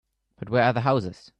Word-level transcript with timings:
But 0.39 0.49
where 0.49 0.63
are 0.63 0.73
the 0.73 0.81
houses? 0.81 1.29